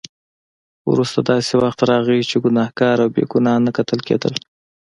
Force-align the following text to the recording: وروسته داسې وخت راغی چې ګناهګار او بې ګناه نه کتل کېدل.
وروسته 0.91 1.19
داسې 1.31 1.53
وخت 1.63 1.79
راغی 1.91 2.19
چې 2.29 2.35
ګناهګار 2.43 2.97
او 3.03 3.09
بې 3.15 3.23
ګناه 3.31 3.59
نه 3.65 3.71
کتل 3.77 3.99
کېدل. 4.07 4.33